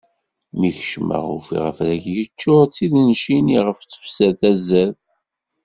[0.57, 5.01] Mi kecmeɣ ufiɣ afrag yeččur d tidencin iɣef tefser tazart.